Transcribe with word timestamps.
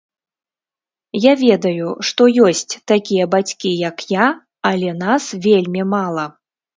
Я 1.25 1.33
ведаю, 1.41 1.89
што 2.07 2.21
ёсць 2.47 2.73
такія 2.91 3.25
бацькі, 3.33 3.69
як 3.89 3.97
я, 4.15 4.25
але 4.71 4.89
нас 5.05 5.23
вельмі 5.45 5.83
мала. 5.93 6.25